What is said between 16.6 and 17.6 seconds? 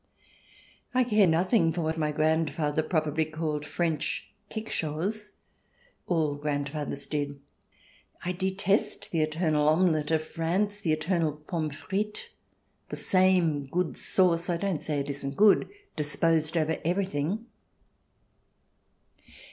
everything.